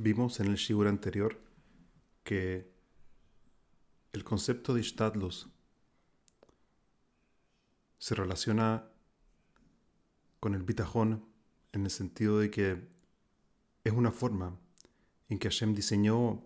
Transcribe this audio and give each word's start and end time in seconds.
Vimos 0.00 0.38
en 0.38 0.46
el 0.46 0.54
shiur 0.54 0.86
anterior 0.86 1.40
que 2.22 2.72
el 4.12 4.22
concepto 4.22 4.72
de 4.72 4.78
Ishtadlus 4.80 5.48
se 7.98 8.14
relaciona 8.14 8.92
con 10.38 10.54
el 10.54 10.62
bitajón 10.62 11.24
en 11.72 11.82
el 11.82 11.90
sentido 11.90 12.38
de 12.38 12.48
que 12.48 12.88
es 13.82 13.92
una 13.92 14.12
forma 14.12 14.56
en 15.30 15.40
que 15.40 15.48
Hashem 15.48 15.74
diseñó 15.74 16.44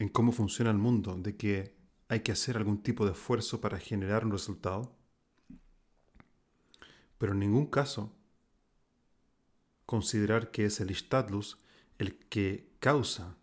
en 0.00 0.10
cómo 0.10 0.32
funciona 0.32 0.70
el 0.70 0.76
mundo, 0.76 1.16
de 1.16 1.34
que 1.34 1.74
hay 2.08 2.20
que 2.20 2.32
hacer 2.32 2.58
algún 2.58 2.82
tipo 2.82 3.06
de 3.06 3.12
esfuerzo 3.12 3.58
para 3.58 3.78
generar 3.78 4.26
un 4.26 4.32
resultado, 4.32 4.94
pero 7.16 7.32
en 7.32 7.38
ningún 7.38 7.68
caso 7.68 8.14
considerar 9.92 10.50
que 10.50 10.64
es 10.64 10.80
el 10.80 10.90
Ishtadlus 10.90 11.58
el 11.98 12.16
que 12.16 12.66
causa 12.80 13.36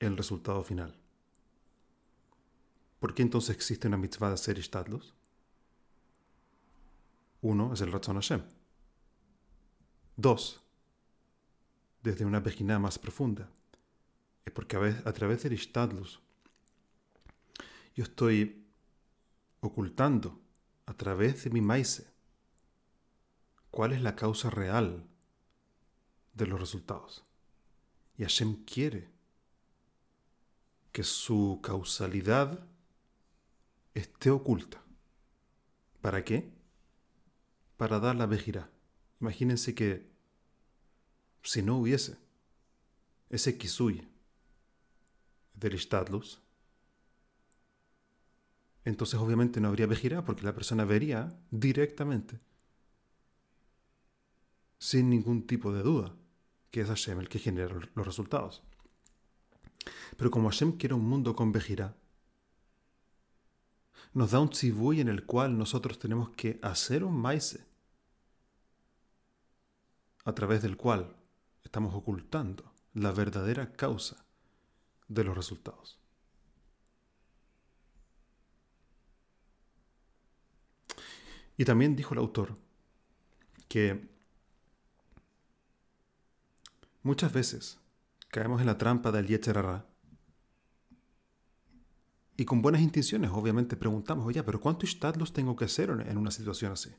el 0.00 0.16
resultado 0.16 0.64
final. 0.64 0.98
¿Por 2.98 3.14
qué 3.14 3.22
entonces 3.22 3.54
existe 3.54 3.86
una 3.86 3.96
mitzvah 3.96 4.26
de 4.26 4.34
hacer 4.34 4.58
Ishtadlus? 4.58 5.14
Uno 7.42 7.72
es 7.72 7.80
el 7.80 7.92
Ratzon 7.92 8.16
Hashem. 8.16 8.42
Dos, 10.16 10.60
desde 12.02 12.24
una 12.24 12.42
página 12.42 12.80
más 12.80 12.98
profunda, 12.98 13.48
es 14.44 14.52
porque 14.52 14.76
a, 14.76 15.12
través 15.12 15.44
del 15.44 15.52
Ishtadlus 15.52 16.18
yo 17.94 18.02
estoy 18.02 18.66
ocultando 19.60 20.40
a 20.86 20.94
través 20.94 21.44
de 21.44 21.50
mi 21.50 21.60
maíz 21.60 22.04
cuál 23.70 23.92
es 23.92 24.02
la 24.02 24.16
causa 24.16 24.50
real 24.50 25.06
de 26.34 26.46
los 26.46 26.60
resultados. 26.60 27.24
Y 28.16 28.22
Hashem 28.22 28.64
quiere 28.64 29.08
que 30.92 31.02
su 31.02 31.60
causalidad 31.62 32.66
esté 33.94 34.30
oculta. 34.30 34.82
¿Para 36.00 36.24
qué? 36.24 36.52
Para 37.76 37.98
dar 37.98 38.16
la 38.16 38.26
vejirá. 38.26 38.70
Imagínense 39.20 39.74
que 39.74 40.10
si 41.42 41.62
no 41.62 41.78
hubiese 41.78 42.18
ese 43.30 43.56
kisui 43.56 44.06
del 45.54 45.74
istadlus, 45.74 46.40
entonces 48.84 49.18
obviamente 49.18 49.60
no 49.60 49.68
habría 49.68 49.86
vejirá 49.86 50.24
porque 50.24 50.42
la 50.42 50.54
persona 50.54 50.84
vería 50.84 51.38
directamente, 51.50 52.40
sin 54.78 55.08
ningún 55.08 55.46
tipo 55.46 55.72
de 55.72 55.82
duda, 55.82 56.14
que 56.72 56.80
es 56.80 56.88
Hashem 56.88 57.20
el 57.20 57.28
que 57.28 57.38
genera 57.38 57.78
los 57.94 58.06
resultados. 58.06 58.62
Pero 60.16 60.30
como 60.30 60.48
Hashem 60.48 60.72
quiere 60.78 60.94
un 60.94 61.06
mundo 61.06 61.36
con 61.36 61.52
nos 64.14 64.30
da 64.30 64.40
un 64.40 64.50
tzivui 64.50 65.00
en 65.00 65.08
el 65.08 65.24
cual 65.24 65.56
nosotros 65.56 65.98
tenemos 65.98 66.30
que 66.30 66.58
hacer 66.62 67.04
un 67.04 67.16
maíz 67.16 67.58
a 70.24 70.32
través 70.34 70.62
del 70.62 70.76
cual 70.76 71.16
estamos 71.62 71.94
ocultando 71.94 72.72
la 72.94 73.12
verdadera 73.12 73.72
causa 73.72 74.24
de 75.08 75.24
los 75.24 75.36
resultados. 75.36 75.98
Y 81.56 81.64
también 81.64 81.96
dijo 81.96 82.14
el 82.14 82.20
autor 82.20 82.56
que 83.68 84.11
muchas 87.02 87.32
veces 87.32 87.78
caemos 88.28 88.60
en 88.60 88.66
la 88.66 88.78
trampa 88.78 89.12
del 89.12 89.26
Yetzerará 89.26 89.86
y 92.36 92.44
con 92.44 92.62
buenas 92.62 92.80
intenciones, 92.80 93.30
obviamente, 93.30 93.76
preguntamos, 93.76 94.26
oye, 94.26 94.42
pero 94.42 94.60
¿cuántos 94.60 94.98
los 95.16 95.32
tengo 95.32 95.54
que 95.54 95.66
hacer 95.66 95.90
en 95.90 96.16
una 96.16 96.30
situación 96.30 96.72
así? 96.72 96.90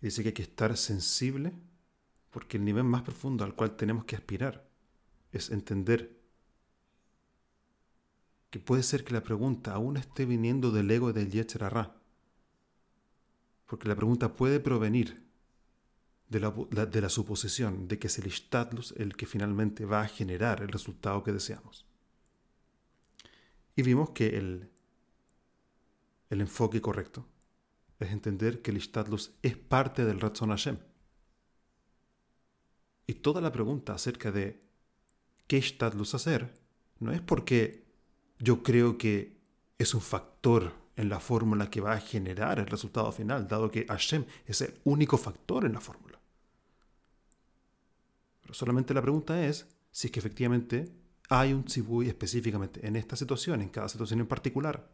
Dice 0.00 0.22
que 0.22 0.28
hay 0.28 0.34
que 0.34 0.42
estar 0.42 0.76
sensible, 0.76 1.54
porque 2.30 2.56
el 2.56 2.64
nivel 2.64 2.84
más 2.84 3.02
profundo 3.02 3.44
al 3.44 3.54
cual 3.54 3.76
tenemos 3.76 4.04
que 4.04 4.16
aspirar 4.16 4.68
es 5.32 5.50
entender 5.50 6.20
que 8.50 8.58
puede 8.58 8.82
ser 8.82 9.04
que 9.04 9.14
la 9.14 9.22
pregunta 9.22 9.72
aún 9.72 9.96
esté 9.96 10.26
viniendo 10.26 10.70
del 10.70 10.90
ego 10.90 11.12
del 11.12 11.30
Yetzer 11.30 11.62
Porque 13.66 13.88
la 13.88 13.96
pregunta 13.96 14.34
puede 14.34 14.60
provenir 14.60 15.26
de 16.40 17.00
la, 17.00 17.08
suposición 17.08 17.86
de 17.86 17.98
que 17.98 18.08
es 18.08 18.18
el 18.18 18.26
Ishtadlus 18.26 18.92
el 18.96 19.16
que 19.16 19.26
finalmente 19.26 19.84
va 19.84 20.02
a 20.02 20.08
generar 20.08 20.62
el 20.62 20.68
resultado 20.68 21.22
que 21.22 21.32
deseamos. 21.32 21.86
Y 23.76 23.82
vimos 23.82 24.10
que 24.10 24.36
el, 24.36 24.70
el 26.30 26.40
enfoque 26.40 26.80
correcto 26.80 27.26
es 28.00 28.10
entender 28.10 28.62
que 28.62 28.70
el 28.70 28.78
Ishtadlus 28.78 29.32
es 29.42 29.56
parte 29.56 30.04
del 30.04 30.20
Ratzon 30.20 30.50
Hashem. 30.50 30.78
Y 33.06 33.14
toda 33.14 33.40
la 33.40 33.52
pregunta 33.52 33.94
acerca 33.94 34.32
de 34.32 34.60
qué 35.46 35.56
Ishtadlus 35.56 36.14
hacer 36.14 36.52
no 36.98 37.12
es 37.12 37.20
porque 37.20 37.84
yo 38.38 38.62
creo 38.62 38.98
que 38.98 39.38
es 39.78 39.94
un 39.94 40.00
factor 40.00 40.72
en 40.96 41.08
la 41.08 41.20
fórmula 41.20 41.70
que 41.70 41.80
va 41.80 41.92
a 41.92 42.00
generar 42.00 42.58
el 42.58 42.66
resultado 42.66 43.10
final, 43.12 43.46
dado 43.48 43.70
que 43.70 43.86
Hashem 43.86 44.24
es 44.46 44.60
el 44.60 44.74
único 44.84 45.18
factor 45.18 45.64
en 45.64 45.72
la 45.72 45.80
fórmula. 45.80 46.03
Pero 48.44 48.54
solamente 48.54 48.94
la 48.94 49.02
pregunta 49.02 49.44
es 49.44 49.66
si 49.90 50.06
es 50.06 50.12
que 50.12 50.20
efectivamente 50.20 50.92
hay 51.28 51.52
un 51.52 51.64
tzibui 51.64 52.06
específicamente 52.06 52.86
en 52.86 52.94
esta 52.94 53.16
situación, 53.16 53.62
en 53.62 53.70
cada 53.70 53.88
situación 53.88 54.20
en 54.20 54.28
particular, 54.28 54.88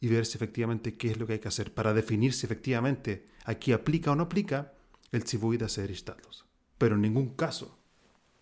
y 0.00 0.08
ver 0.08 0.26
si 0.26 0.36
efectivamente 0.36 0.96
qué 0.96 1.12
es 1.12 1.18
lo 1.18 1.26
que 1.26 1.34
hay 1.34 1.38
que 1.38 1.48
hacer 1.48 1.72
para 1.72 1.94
definir 1.94 2.32
si 2.32 2.46
efectivamente 2.46 3.26
aquí 3.44 3.72
aplica 3.72 4.10
o 4.10 4.16
no 4.16 4.24
aplica 4.24 4.72
el 5.12 5.22
tzibui 5.22 5.58
de 5.58 5.66
hacer 5.66 5.90
status. 5.92 6.44
Pero 6.78 6.96
en 6.96 7.02
ningún 7.02 7.34
caso 7.34 7.78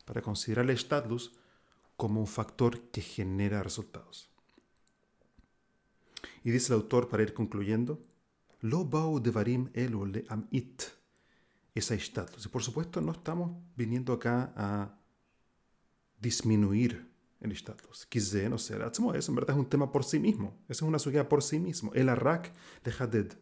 para 0.05 0.23
considerar 0.23 0.65
el 0.65 0.71
status 0.71 1.33
como 1.97 2.21
un 2.21 2.27
factor 2.27 2.81
que 2.91 3.01
genera 3.01 3.63
resultados. 3.63 4.31
Y 6.43 6.51
dice 6.51 6.73
el 6.73 6.81
autor, 6.81 7.09
para 7.09 7.23
ir 7.23 7.35
concluyendo, 7.35 8.05
Lo 8.61 8.85
bau 8.85 9.21
devarim 9.21 9.71
le 9.75 10.25
am 10.29 10.47
it. 10.51 10.83
Esa 11.75 11.95
status. 11.95 12.47
Y 12.47 12.49
por 12.49 12.63
supuesto 12.63 13.01
no 13.01 13.13
estamos 13.13 13.51
viniendo 13.77 14.13
acá 14.13 14.53
a 14.57 14.99
disminuir 16.21 17.11
el 17.41 17.53
estatus. 17.53 18.07
Quizé, 18.07 18.49
no 18.49 18.59
sé, 18.59 18.77
es 19.15 19.29
en 19.29 19.35
verdad 19.35 19.57
es 19.57 19.61
un 19.61 19.69
tema 19.69 19.93
por 19.93 20.05
sí 20.05 20.19
mismo. 20.19 20.57
Esa 20.65 20.85
es 20.85 20.89
una 20.89 20.99
suya 20.99 21.29
por 21.29 21.43
sí 21.43 21.59
mismo. 21.59 21.93
El 21.95 22.09
arrak 22.09 22.53
de 22.83 22.93
Haded. 22.93 23.35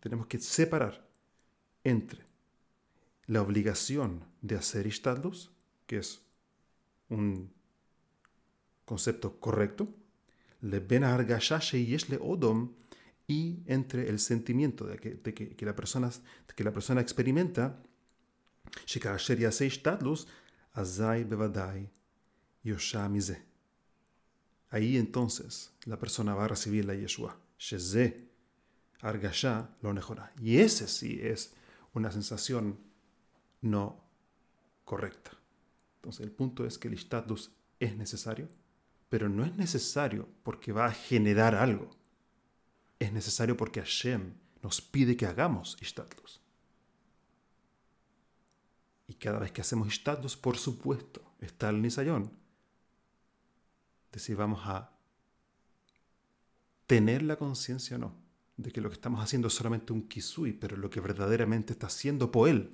Tenemos 0.00 0.26
que 0.26 0.38
separar 0.40 1.08
entre 1.84 2.26
la 3.26 3.42
obligación 3.42 4.24
de 4.42 4.56
hacer 4.56 4.86
ishtadlus, 4.86 5.52
que 5.86 5.98
es 5.98 6.22
un 7.08 7.52
concepto 8.84 9.38
correcto, 9.38 9.88
le 10.64 10.80
ben 10.80 11.02
le 11.02 12.18
odom, 12.20 12.74
y 13.26 13.62
entre 13.66 14.08
el 14.08 14.18
sentimiento 14.18 14.86
de 14.86 14.98
que, 14.98 15.20
que, 15.20 15.66
la, 15.66 15.74
persona, 15.74 16.10
que 16.54 16.64
la 16.64 16.72
persona 16.72 17.00
experimenta, 17.00 17.82
Ahí 24.70 24.96
entonces 24.96 25.72
la 25.84 25.98
persona 25.98 26.34
va 26.34 26.44
a 26.44 26.48
recibir 26.48 26.84
la 26.84 26.94
Yeshua. 26.94 27.38
Argasha 29.00 29.70
lo 29.82 29.92
mejora. 29.92 30.32
Y 30.40 30.58
ese 30.58 30.88
sí 30.88 31.20
es 31.22 31.52
una 31.92 32.10
sensación 32.10 32.78
no 33.60 34.02
correcta. 34.84 35.30
Entonces 35.96 36.24
el 36.26 36.32
punto 36.32 36.66
es 36.66 36.78
que 36.78 36.88
el 36.88 36.94
status 36.94 37.52
es 37.80 37.96
necesario, 37.96 38.48
pero 39.08 39.28
no 39.28 39.44
es 39.44 39.56
necesario 39.56 40.28
porque 40.42 40.72
va 40.72 40.86
a 40.86 40.92
generar 40.92 41.54
algo 41.54 41.90
es 43.04 43.12
necesario 43.12 43.56
porque 43.56 43.80
Hashem 43.80 44.34
nos 44.62 44.80
pide 44.80 45.16
que 45.16 45.26
hagamos 45.26 45.76
Ishtadlus. 45.80 46.40
Y 49.06 49.14
cada 49.14 49.38
vez 49.38 49.52
que 49.52 49.60
hacemos 49.60 49.88
Ishtadlus, 49.88 50.36
por 50.36 50.56
supuesto, 50.56 51.22
está 51.40 51.68
el 51.68 51.82
Nisayón 51.82 52.32
de 54.12 54.20
si 54.20 54.34
vamos 54.34 54.60
a 54.64 54.90
tener 56.86 57.22
la 57.22 57.36
conciencia 57.36 57.96
o 57.96 57.98
no 57.98 58.14
de 58.56 58.70
que 58.70 58.80
lo 58.80 58.88
que 58.88 58.94
estamos 58.94 59.20
haciendo 59.20 59.48
es 59.48 59.54
solamente 59.54 59.92
un 59.92 60.06
kisui, 60.06 60.52
pero 60.52 60.76
lo 60.76 60.88
que 60.88 61.00
verdaderamente 61.00 61.72
está 61.72 61.88
haciendo 61.88 62.30
Poel 62.30 62.72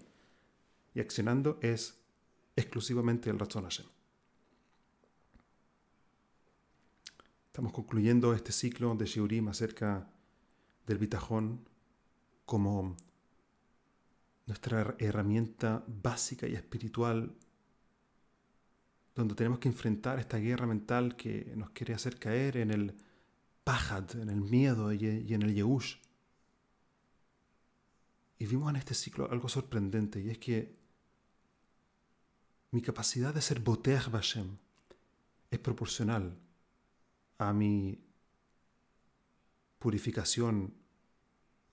y 0.95 1.01
accionando 1.01 1.59
es 1.63 2.03
exclusivamente 2.55 3.31
el 3.31 3.39
razón 3.39 3.65
Hashem. 3.65 3.87
Estamos 7.51 7.73
concluyendo 7.73 8.33
este 8.33 8.53
ciclo 8.53 8.95
de 8.95 9.07
Shiurim 9.07 9.49
acerca 9.49 10.09
del 10.87 10.99
bitajón 10.99 11.69
como 12.47 12.97
nuestra 14.47 14.95
herramienta 15.01 15.83
básica 15.89 16.47
y 16.47 16.55
espiritual 16.55 17.35
donde 19.17 19.35
tenemos 19.35 19.59
que 19.59 19.67
enfrentar 19.67 20.21
esta 20.21 20.39
guerra 20.39 20.65
mental 20.65 21.17
que 21.17 21.53
nos 21.57 21.71
quiere 21.71 21.93
hacer 21.93 22.21
caer 22.21 22.57
en 22.57 22.71
el 22.71 22.95
pajad, 23.65 24.15
en 24.15 24.29
el 24.29 24.43
miedo 24.43 24.93
y 24.93 25.35
en 25.35 25.43
el 25.43 25.53
yehush. 25.53 25.97
Y 28.39 28.47
vimos 28.47 28.71
en 28.71 28.77
este 28.77 28.95
ciclo 28.95 29.29
algo 29.29 29.49
sorprendente, 29.49 30.21
y 30.21 30.31
es 30.31 30.39
que 30.39 30.73
mi 32.71 32.81
capacidad 32.81 33.35
de 33.35 33.43
ser 33.43 33.59
boter 33.59 34.09
Bashem 34.09 34.57
es 35.51 35.59
proporcional 35.59 36.39
a 37.41 37.55
mi 37.55 37.99
purificación 39.79 40.75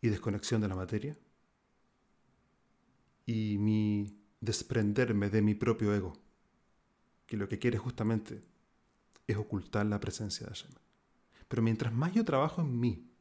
y 0.01 0.07
desconexión 0.07 0.61
de 0.61 0.69
la 0.69 0.75
materia 0.75 1.17
y 3.25 3.57
mi 3.57 4.17
desprenderme 4.39 5.29
de 5.29 5.41
mi 5.41 5.55
propio 5.55 5.93
ego, 5.93 6.13
que 7.25 7.35
lo 7.35 7.49
que 7.49 7.59
quiere 7.59 7.77
justamente 7.77 8.41
es 9.27 9.35
ocultar 9.35 9.85
la 9.87 9.99
presencia 9.99 10.47
de 10.47 10.53
Hashem. 10.53 10.71
Pero 11.49 11.61
mientras 11.61 11.93
más 11.93 12.13
yo 12.13 12.23
trabajo 12.23 12.61
en 12.61 12.79
mí 12.79 13.11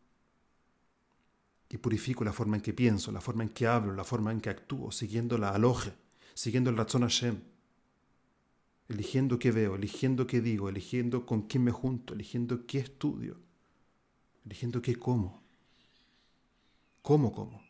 y 1.69 1.79
purifico 1.79 2.23
la 2.23 2.33
forma 2.33 2.55
en 2.55 2.63
que 2.63 2.73
pienso, 2.73 3.11
la 3.11 3.21
forma 3.21 3.43
en 3.43 3.49
que 3.49 3.67
hablo, 3.67 3.93
la 3.93 4.05
forma 4.05 4.31
en 4.31 4.41
que 4.41 4.51
actúo, 4.51 4.93
siguiendo 4.93 5.37
la 5.37 5.49
aloje, 5.49 5.93
siguiendo 6.35 6.71
el 6.71 6.77
razón 6.77 7.03
Hashem, 7.03 7.41
eligiendo 8.89 9.39
qué 9.39 9.51
veo, 9.51 9.75
eligiendo 9.75 10.27
qué 10.27 10.41
digo, 10.41 10.69
eligiendo 10.69 11.27
con 11.27 11.43
quién 11.43 11.65
me 11.65 11.73
junto, 11.73 12.15
eligiendo 12.15 12.67
qué 12.67 12.79
estudio, 12.79 13.37
eligiendo 14.45 14.81
qué 14.81 14.97
como, 14.97 15.43
cómo 17.03 17.33
como. 17.33 17.63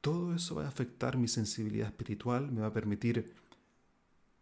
Todo 0.00 0.34
eso 0.34 0.56
va 0.56 0.64
a 0.64 0.68
afectar 0.68 1.16
mi 1.16 1.28
sensibilidad 1.28 1.88
espiritual, 1.88 2.50
me 2.50 2.60
va 2.60 2.68
a 2.68 2.72
permitir 2.72 3.34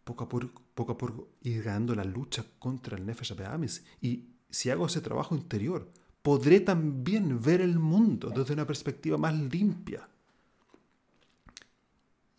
poco 0.03 0.23
a 0.23 0.97
poco, 0.97 1.29
ir 1.43 1.63
ganando 1.63 1.93
la 1.93 2.03
lucha 2.03 2.43
contra 2.59 2.97
el 2.97 3.05
Nefesh 3.05 3.33
Abeamis. 3.33 3.83
Y 4.01 4.25
si 4.49 4.69
hago 4.69 4.87
ese 4.87 5.01
trabajo 5.01 5.35
interior, 5.35 5.91
podré 6.21 6.61
también 6.61 7.39
ver 7.41 7.61
el 7.61 7.77
mundo 7.77 8.29
desde 8.29 8.53
una 8.53 8.65
perspectiva 8.65 9.17
más 9.17 9.35
limpia 9.35 10.07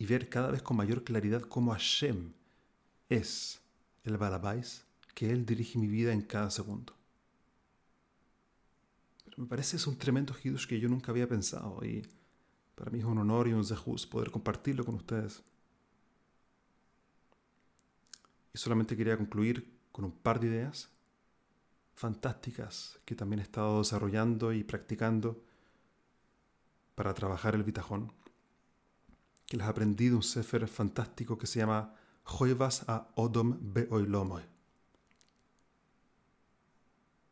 y 0.03 0.05
ver 0.05 0.27
cada 0.27 0.51
vez 0.51 0.61
con 0.61 0.75
mayor 0.75 1.05
claridad 1.05 1.43
cómo 1.43 1.71
Hashem 1.71 2.33
es 3.07 3.61
el 4.03 4.17
Balabais, 4.17 4.83
que 5.15 5.31
Él 5.31 5.45
dirige 5.45 5.79
mi 5.79 5.87
vida 5.87 6.11
en 6.11 6.21
cada 6.23 6.51
segundo. 6.51 6.93
me 9.37 9.45
parece 9.45 9.77
es 9.77 9.87
un 9.87 9.97
tremendo 9.97 10.35
hidush 10.43 10.67
que 10.67 10.77
yo 10.77 10.89
nunca 10.89 11.13
había 11.13 11.25
pensado 11.25 11.79
y 11.85 12.05
para 12.75 12.91
mí 12.91 12.99
es 12.99 13.05
un 13.05 13.17
honor 13.17 13.47
y 13.47 13.53
un 13.53 13.63
zehus 13.63 14.05
poder 14.05 14.29
compartirlo 14.29 14.83
con 14.83 14.95
ustedes. 14.95 15.41
Y 18.53 18.57
solamente 18.57 18.97
quería 18.97 19.15
concluir 19.15 19.79
con 19.93 20.03
un 20.03 20.11
par 20.11 20.37
de 20.41 20.47
ideas 20.47 20.89
fantásticas 21.95 22.99
que 23.05 23.15
también 23.15 23.39
he 23.39 23.43
estado 23.43 23.77
desarrollando 23.77 24.51
y 24.51 24.65
practicando 24.65 25.41
para 26.93 27.13
trabajar 27.13 27.55
el 27.55 27.63
bitajón 27.63 28.11
que 29.53 29.57
les 29.57 29.67
aprendí 29.67 30.09
de 30.09 30.15
un 30.15 30.23
sefer 30.23 30.67
fantástico 30.67 31.37
que 31.37 31.45
se 31.45 31.59
llama 31.59 31.93
Joivas 32.23 32.85
a 32.89 33.11
Odom 33.13 33.55
Beoilomoy. 33.71 34.41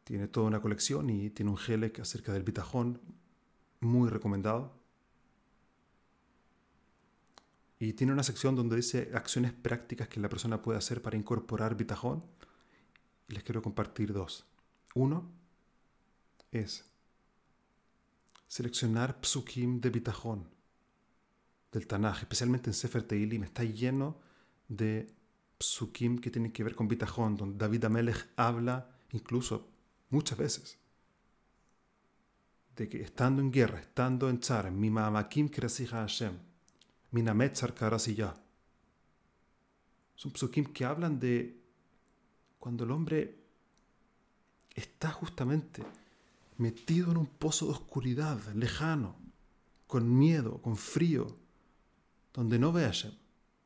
Tiene 0.04 0.28
toda 0.28 0.46
una 0.46 0.62
colección 0.62 1.10
y 1.10 1.32
tiene 1.32 1.50
un 1.50 1.58
gelek 1.58 2.00
acerca 2.00 2.32
del 2.32 2.44
bitajón, 2.44 3.02
muy 3.80 4.08
recomendado. 4.08 4.72
Y 7.80 7.94
tiene 7.94 8.14
una 8.14 8.22
sección 8.22 8.56
donde 8.56 8.76
dice 8.76 9.10
acciones 9.16 9.52
prácticas 9.52 10.08
que 10.08 10.20
la 10.20 10.30
persona 10.30 10.62
puede 10.62 10.78
hacer 10.78 11.02
para 11.02 11.18
incorporar 11.18 11.76
bitajón. 11.76 12.24
Y 13.30 13.34
les 13.34 13.42
quiero 13.44 13.64
compartir 13.64 14.14
dos. 14.14 14.46
Uno 14.94 15.28
es 16.52 16.86
seleccionar 18.48 19.18
psukim 19.22 19.82
de 19.82 19.90
bitajón 19.90 20.61
del 21.72 21.88
Tanaj, 21.88 22.20
especialmente 22.20 22.70
en 22.70 22.74
Sefer 22.74 23.04
Teilim, 23.04 23.44
está 23.44 23.64
lleno 23.64 24.20
de 24.68 25.14
psukim 25.58 26.20
que 26.20 26.32
tienen 26.32 26.52
que 26.52 26.64
ver 26.64 26.76
con 26.76 26.88
Bitajón, 26.88 27.38
donde 27.38 27.58
David 27.58 27.86
Amelech 27.86 28.28
habla 28.36 28.90
incluso 29.12 29.70
muchas 30.10 30.38
veces 30.38 30.78
de 32.76 32.90
que 32.90 33.02
estando 33.02 33.42
en 33.42 33.52
guerra, 33.52 33.80
estando 33.80 34.30
en 34.30 34.40
Tzar, 34.40 34.72
mi 34.72 34.90
mamakim 34.90 35.50
kresija 35.50 35.98
Hashem, 35.98 36.34
mi 37.12 37.22
nametzar 37.22 37.74
karasiyah. 37.74 38.34
Son 40.16 40.32
psukim 40.32 40.66
que 40.66 40.86
hablan 40.86 41.20
de 41.20 41.60
cuando 42.60 42.84
el 42.84 42.92
hombre 42.92 43.40
está 44.74 45.12
justamente 45.12 45.84
metido 46.58 47.12
en 47.12 47.18
un 47.18 47.26
pozo 47.26 47.66
de 47.66 47.72
oscuridad, 47.74 48.40
lejano, 48.54 49.16
con 49.88 50.18
miedo, 50.18 50.62
con 50.62 50.78
frío, 50.78 51.36
donde 52.34 52.60
no 52.60 52.72
ve 52.72 52.86
a 52.86 52.88
Hashem. 52.88 53.14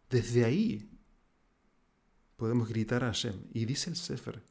Desde 0.10 0.46
ahí 0.46 0.90
podemos 2.36 2.68
gritar 2.70 3.04
a 3.04 3.08
Hashem. 3.08 3.36
Y 3.54 3.66
dice 3.66 3.90
el 3.90 3.96
Sefer 3.96 4.44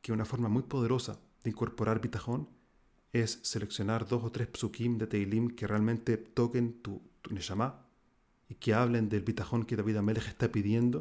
que 0.00 0.12
una 0.12 0.24
forma 0.24 0.48
muy 0.48 0.62
poderosa 0.62 1.18
de 1.42 1.50
incorporar 1.50 2.00
bitajón 2.00 2.48
es 3.12 3.40
seleccionar 3.42 4.06
dos 4.06 4.24
o 4.24 4.32
tres 4.32 4.48
psukim 4.52 4.98
de 4.98 5.06
Teilim 5.06 5.50
que 5.50 5.66
realmente 5.66 6.16
toquen 6.16 6.82
tu, 6.82 7.00
tu 7.22 7.32
neshama 7.32 7.86
y 8.48 8.56
que 8.56 8.74
hablen 8.74 9.08
del 9.08 9.22
bitajón 9.22 9.64
que 9.64 9.76
David 9.76 9.96
Amelech 9.96 10.28
está 10.28 10.50
pidiendo, 10.50 11.00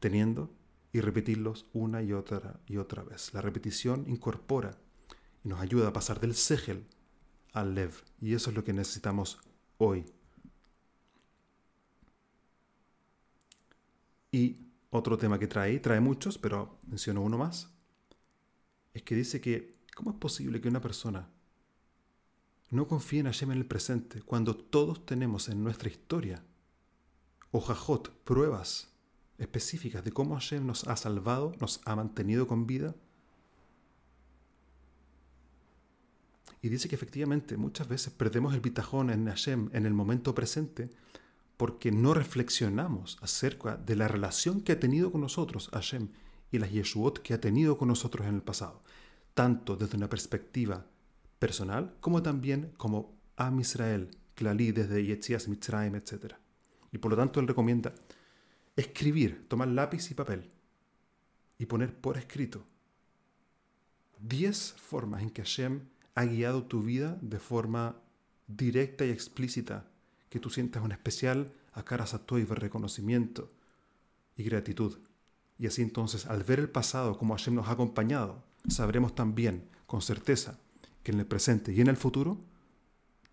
teniendo, 0.00 0.50
y 0.92 1.00
repetirlos 1.00 1.66
una 1.72 2.02
y 2.02 2.12
otra 2.12 2.60
y 2.66 2.76
otra 2.76 3.02
vez. 3.02 3.32
La 3.32 3.40
repetición 3.40 4.04
incorpora 4.08 4.78
y 5.42 5.48
nos 5.48 5.60
ayuda 5.60 5.88
a 5.88 5.92
pasar 5.92 6.20
del 6.20 6.34
segel 6.34 6.86
al 7.52 7.74
lev. 7.74 7.92
Y 8.20 8.34
eso 8.34 8.50
es 8.50 8.56
lo 8.56 8.64
que 8.64 8.72
necesitamos 8.72 9.40
hoy. 9.78 10.04
Y 14.32 14.56
otro 14.90 15.18
tema 15.18 15.38
que 15.38 15.46
trae, 15.46 15.78
trae 15.78 16.00
muchos, 16.00 16.38
pero 16.38 16.78
menciono 16.86 17.20
uno 17.20 17.36
más, 17.38 17.70
es 18.94 19.02
que 19.02 19.14
dice 19.14 19.40
que, 19.40 19.76
¿cómo 19.94 20.10
es 20.10 20.16
posible 20.16 20.60
que 20.60 20.68
una 20.68 20.80
persona 20.80 21.28
no 22.70 22.88
confíe 22.88 23.20
en 23.20 23.26
Hashem 23.26 23.52
en 23.52 23.58
el 23.58 23.66
presente 23.66 24.22
cuando 24.22 24.56
todos 24.56 25.04
tenemos 25.04 25.48
en 25.48 25.62
nuestra 25.62 25.90
historia 25.90 26.42
o 27.50 27.60
jajot, 27.60 28.10
pruebas 28.24 28.88
específicas 29.36 30.02
de 30.02 30.12
cómo 30.12 30.34
Hashem 30.34 30.66
nos 30.66 30.88
ha 30.88 30.96
salvado, 30.96 31.54
nos 31.60 31.80
ha 31.84 31.94
mantenido 31.94 32.46
con 32.46 32.66
vida? 32.66 32.94
Y 36.62 36.68
dice 36.70 36.88
que 36.88 36.94
efectivamente 36.94 37.56
muchas 37.58 37.88
veces 37.88 38.12
perdemos 38.12 38.54
el 38.54 38.60
bitajón 38.60 39.10
en 39.10 39.26
Hashem 39.26 39.68
en 39.72 39.84
el 39.84 39.92
momento 39.92 40.34
presente 40.34 40.90
porque 41.62 41.92
no 41.92 42.12
reflexionamos 42.12 43.18
acerca 43.20 43.76
de 43.76 43.94
la 43.94 44.08
relación 44.08 44.62
que 44.62 44.72
ha 44.72 44.80
tenido 44.80 45.12
con 45.12 45.20
nosotros 45.20 45.70
Hashem 45.72 46.08
y 46.50 46.58
las 46.58 46.72
Yeshuot 46.72 47.20
que 47.20 47.34
ha 47.34 47.40
tenido 47.40 47.78
con 47.78 47.86
nosotros 47.86 48.26
en 48.26 48.34
el 48.34 48.42
pasado, 48.42 48.82
tanto 49.32 49.76
desde 49.76 49.96
una 49.96 50.08
perspectiva 50.08 50.84
personal 51.38 51.94
como 52.00 52.20
también 52.20 52.72
como 52.78 53.14
Am 53.36 53.60
Israel, 53.60 54.10
Klali 54.34 54.72
desde 54.72 55.06
Yetzias 55.06 55.46
Mitzrayim, 55.46 55.94
etc. 55.94 56.34
Y 56.90 56.98
por 56.98 57.12
lo 57.12 57.16
tanto 57.16 57.38
él 57.38 57.46
recomienda 57.46 57.94
escribir, 58.74 59.46
tomar 59.46 59.68
lápiz 59.68 60.10
y 60.10 60.14
papel 60.14 60.50
y 61.58 61.66
poner 61.66 61.94
por 61.94 62.18
escrito 62.18 62.66
10 64.18 64.72
formas 64.78 65.22
en 65.22 65.30
que 65.30 65.42
Hashem 65.42 65.82
ha 66.16 66.24
guiado 66.24 66.64
tu 66.64 66.82
vida 66.82 67.16
de 67.22 67.38
forma 67.38 68.02
directa 68.48 69.06
y 69.06 69.10
explícita 69.10 69.91
que 70.32 70.40
tú 70.40 70.48
sientas 70.48 70.82
un 70.82 70.92
especial 70.92 71.52
a 71.74 71.84
de 72.48 72.54
reconocimiento 72.54 73.52
y 74.34 74.44
gratitud. 74.44 74.98
Y 75.58 75.66
así 75.66 75.82
entonces, 75.82 76.24
al 76.24 76.42
ver 76.42 76.58
el 76.58 76.70
pasado 76.70 77.18
como 77.18 77.36
Hashem 77.36 77.54
nos 77.54 77.68
ha 77.68 77.72
acompañado, 77.72 78.42
sabremos 78.66 79.14
también 79.14 79.68
con 79.86 80.00
certeza 80.00 80.58
que 81.02 81.12
en 81.12 81.20
el 81.20 81.26
presente 81.26 81.74
y 81.74 81.82
en 81.82 81.88
el 81.88 81.98
futuro, 81.98 82.40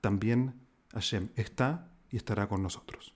también 0.01 0.56
Hashem 0.91 1.29
está 1.38 1.89
y 2.10 2.18
estará 2.18 2.50
con 2.50 2.62
nosotros. 2.62 3.15